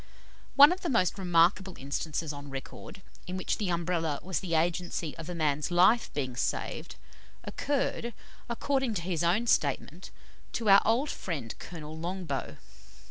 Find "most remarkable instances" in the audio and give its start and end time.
0.89-2.33